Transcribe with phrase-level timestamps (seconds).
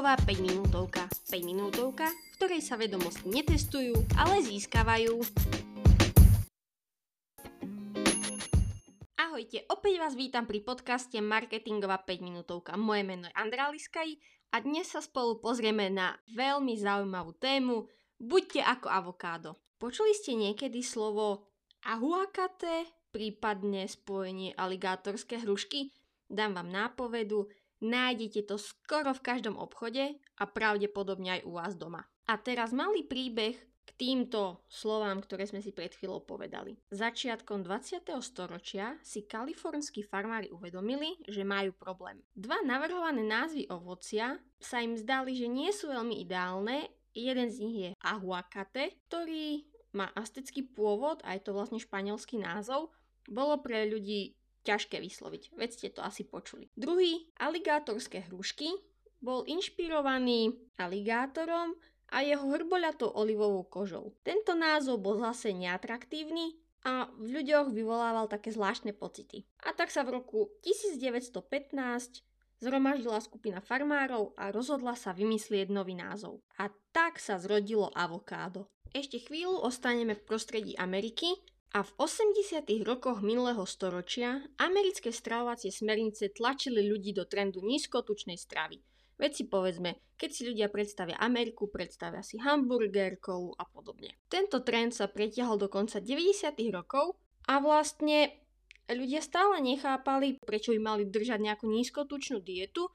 [0.00, 1.02] Marketingová 5 minútovka.
[1.28, 5.12] 5 minútovka, v ktorej sa vedomosti netestujú, ale získavajú.
[9.20, 12.80] Ahojte, opäť vás vítam pri podcaste Marketingová 5 minútovka.
[12.80, 14.16] Moje meno je Andrá Liskaj
[14.56, 17.84] a dnes sa spolu pozrieme na veľmi zaujímavú tému
[18.16, 19.60] Buďte ako avokádo.
[19.76, 21.44] Počuli ste niekedy slovo
[21.84, 25.92] ahuakate, prípadne spojenie aligátorské hrušky?
[26.24, 32.04] Dám vám nápovedu, Nájdete to skoro v každom obchode a pravdepodobne aj u vás doma.
[32.28, 33.56] A teraz malý príbeh
[33.88, 36.78] k týmto slovám, ktoré sme si pred chvíľou povedali.
[36.94, 38.06] Začiatkom 20.
[38.22, 42.22] storočia si kalifornskí farmári uvedomili, že majú problém.
[42.36, 46.86] Dva navrhované názvy ovocia sa im zdali, že nie sú veľmi ideálne.
[47.16, 52.94] Jeden z nich je ahuacate, ktorý má astický pôvod, a je to vlastne španielský názov.
[53.26, 55.56] Bolo pre ľudí ťažké vysloviť.
[55.56, 56.68] Veď ste to asi počuli.
[56.76, 58.70] Druhý, aligátorské hrušky,
[59.20, 61.76] bol inšpirovaný aligátorom
[62.10, 64.16] a jeho hrboľatou olivovou kožou.
[64.24, 66.58] Tento názov bol zase neatraktívny
[66.88, 69.44] a v ľuďoch vyvolával také zvláštne pocity.
[69.68, 72.24] A tak sa v roku 1915
[72.60, 76.40] zhromaždila skupina farmárov a rozhodla sa vymyslieť nový názov.
[76.56, 78.68] A tak sa zrodilo avokádo.
[78.90, 81.30] Ešte chvíľu ostaneme v prostredí Ameriky
[81.70, 82.66] a v 80.
[82.82, 88.82] rokoch minulého storočia americké stravovacie smernice tlačili ľudí do trendu nízkotučnej stravy.
[89.20, 94.16] Veď si povedzme, keď si ľudia predstavia Ameriku, predstavia si hamburger, kolu a podobne.
[94.26, 96.56] Tento trend sa pretiahol do konca 90.
[96.74, 98.34] rokov a vlastne
[98.90, 102.90] ľudia stále nechápali, prečo by mali držať nejakú nízkotučnú dietu,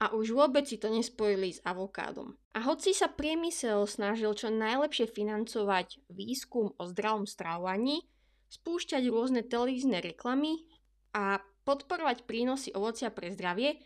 [0.00, 2.32] a už vôbec si to nespojili s avokádom.
[2.56, 8.08] A hoci sa priemysel snažil čo najlepšie financovať výskum o zdravom stravovaní,
[8.48, 10.64] spúšťať rôzne televízne reklamy
[11.12, 13.76] a podporovať prínosy ovocia pre zdravie,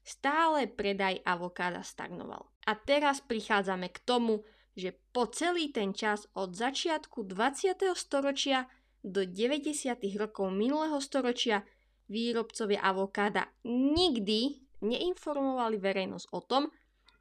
[0.00, 2.48] stále predaj avokáda stagnoval.
[2.64, 7.92] A teraz prichádzame k tomu, že po celý ten čas od začiatku 20.
[7.92, 8.72] storočia
[9.04, 10.00] do 90.
[10.16, 11.62] rokov minulého storočia
[12.08, 16.70] výrobcovia avokáda nikdy neinformovali verejnosť o tom,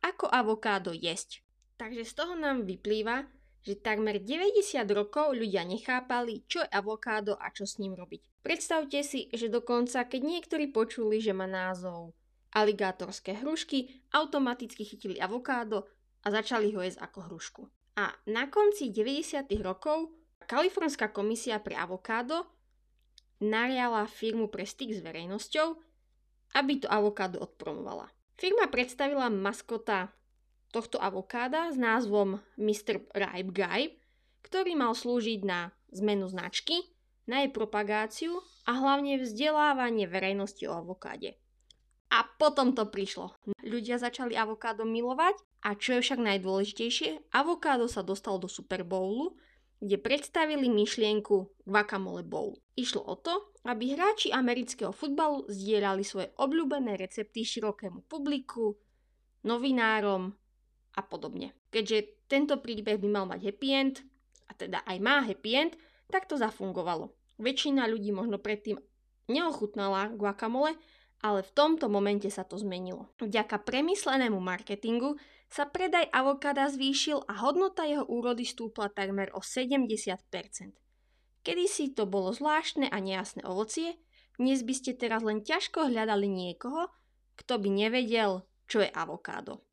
[0.03, 1.41] ako avokádo jesť.
[1.77, 3.29] Takže z toho nám vyplýva,
[3.61, 8.41] že takmer 90 rokov ľudia nechápali, čo je avokádo a čo s ním robiť.
[8.41, 12.15] Predstavte si, že dokonca keď niektorí počuli, že má názov
[12.55, 15.83] aligátorské hrušky, automaticky chytili avokádo
[16.23, 17.61] a začali ho jesť ako hrušku.
[17.99, 19.43] A na konci 90.
[19.59, 20.15] rokov
[20.47, 22.47] Kalifornská komisia pre avokádo
[23.43, 25.75] nariala firmu pre styk s verejnosťou,
[26.55, 28.11] aby to avokádo odpromovala.
[28.37, 30.13] Firma predstavila maskota
[30.69, 33.01] tohto avokáda s názvom Mr.
[33.15, 33.81] Ripe Guy,
[34.45, 36.85] ktorý mal slúžiť na zmenu značky,
[37.27, 41.35] na jej propagáciu a hlavne vzdelávanie verejnosti o avokáde.
[42.07, 43.35] A potom to prišlo.
[43.59, 45.35] Ľudia začali avokádo milovať
[45.67, 49.35] a čo je však najdôležitejšie, avokádo sa dostal do Super Bowlu,
[49.77, 52.57] kde predstavili myšlienku Guacamole Bowl.
[52.73, 58.73] Išlo o to, aby hráči amerického futbalu zdieľali svoje obľúbené recepty širokému publiku,
[59.45, 60.33] novinárom
[60.97, 61.53] a podobne.
[61.69, 63.95] Keďže tento príbeh by mal mať happy end,
[64.49, 65.73] a teda aj má happy end,
[66.09, 67.13] tak to zafungovalo.
[67.37, 68.81] Väčšina ľudí možno predtým
[69.29, 70.73] neochutnala guacamole,
[71.21, 73.09] ale v tomto momente sa to zmenilo.
[73.17, 75.17] Vďaka premyslenému marketingu
[75.47, 80.19] sa predaj avokáda zvýšil a hodnota jeho úrody stúpla takmer o 70%.
[81.41, 83.95] Kedysi to bolo zvláštne a nejasné ovocie,
[84.37, 86.91] dnes by ste teraz len ťažko hľadali niekoho,
[87.39, 89.63] kto by nevedel, čo je avokádo.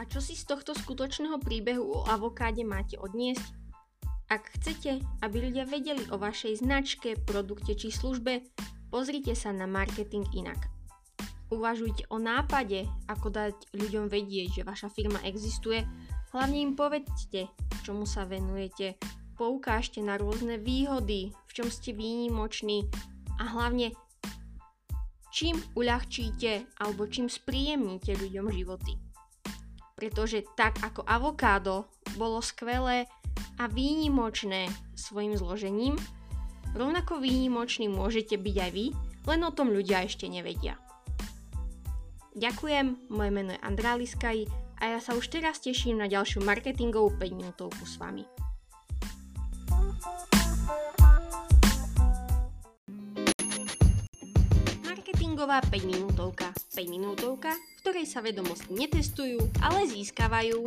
[0.00, 3.59] A čo si z tohto skutočného príbehu o avokáde máte odniesť?
[4.30, 8.46] Ak chcete, aby ľudia vedeli o vašej značke, produkte či službe,
[8.86, 10.70] pozrite sa na marketing inak.
[11.50, 15.82] Uvažujte o nápade, ako dať ľuďom vedieť, že vaša firma existuje.
[16.30, 17.50] Hlavne im povedzte,
[17.82, 19.02] čomu sa venujete.
[19.34, 22.86] Poukážte na rôzne výhody, v čom ste výnimoční
[23.42, 23.90] a hlavne
[25.34, 28.94] čím uľahčíte alebo čím spríjemníte ľuďom životy.
[29.98, 31.90] Pretože tak ako avokádo
[32.20, 33.08] bolo skvelé
[33.56, 35.96] a výnimočné svojim zložením,
[36.76, 38.86] rovnako výnimočný môžete byť aj vy,
[39.24, 40.76] len o tom ľudia ešte nevedia.
[42.36, 44.44] Ďakujem, moje meno je Andrá Liskaj
[44.80, 48.28] a ja sa už teraz teším na ďalšiu marketingovú 5 minútovku s vami.
[54.84, 56.52] Marketingová 5 minútovka.
[56.52, 60.64] 5 minútovka, v ktorej sa vedomosti netestujú, ale získavajú.